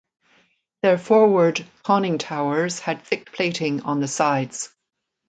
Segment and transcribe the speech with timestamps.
[0.81, 4.73] Their forward conning towers had thick plating on the sides.